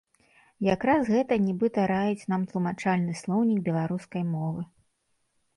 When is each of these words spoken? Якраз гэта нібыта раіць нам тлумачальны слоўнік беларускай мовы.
Якраз 0.75 1.11
гэта 1.15 1.37
нібыта 1.47 1.83
раіць 1.93 2.27
нам 2.33 2.47
тлумачальны 2.53 3.13
слоўнік 3.21 3.63
беларускай 3.69 4.23
мовы. 4.35 4.61